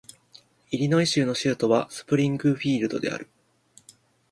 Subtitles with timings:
[0.71, 3.29] イリノイ州の州都はスプリングフィールドである